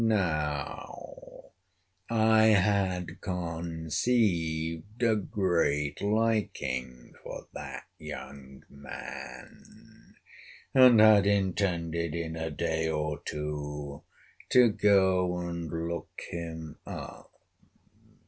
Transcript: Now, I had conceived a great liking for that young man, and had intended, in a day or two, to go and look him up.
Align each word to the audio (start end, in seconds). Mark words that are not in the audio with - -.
Now, 0.03 1.51
I 2.09 2.45
had 2.47 3.21
conceived 3.21 5.03
a 5.03 5.15
great 5.15 6.01
liking 6.01 7.13
for 7.23 7.47
that 7.53 7.83
young 7.99 8.63
man, 8.67 10.15
and 10.73 10.99
had 10.99 11.27
intended, 11.27 12.15
in 12.15 12.35
a 12.35 12.49
day 12.49 12.89
or 12.89 13.21
two, 13.23 14.01
to 14.49 14.69
go 14.69 15.37
and 15.37 15.67
look 15.69 16.19
him 16.31 16.79
up. 16.87 17.31